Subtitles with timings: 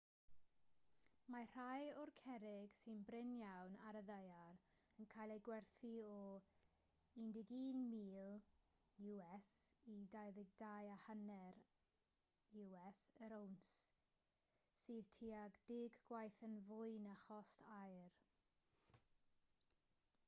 [1.33, 4.61] mae rhai o'r cerrig sy'n brin iawn ar y ddaear
[5.03, 9.11] yn cael eu gwerthu o us$11,000 i
[10.13, 11.59] $22,500
[13.27, 13.69] yr owns
[14.87, 15.43] sydd tua
[15.73, 18.17] deg gwaith yn fwy na chost aur